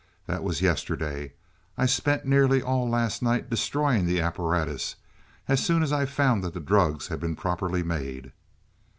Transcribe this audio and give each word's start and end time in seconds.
"That 0.25 0.43
was 0.43 0.63
yesterday; 0.63 1.33
I 1.77 1.85
spent 1.85 2.25
nearly 2.25 2.59
all 2.59 2.89
last 2.89 3.21
night 3.21 3.51
destroying 3.51 4.07
the 4.07 4.19
apparatus, 4.19 4.95
as 5.47 5.63
soon 5.63 5.83
as 5.83 5.93
I 5.93 6.07
found 6.07 6.43
that 6.43 6.55
the 6.55 6.59
drugs 6.59 7.09
had 7.09 7.19
been 7.19 7.35
properly 7.35 7.83
made." 7.83 8.31